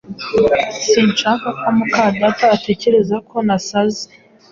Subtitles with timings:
[0.89, 4.05] Sinshaka ko mukadata atekereza ko nasaze.